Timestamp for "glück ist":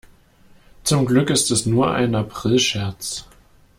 1.05-1.51